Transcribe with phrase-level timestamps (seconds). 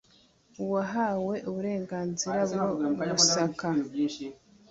[0.63, 2.41] Uwahawe uburenganzira
[2.97, 3.67] bwo gusaka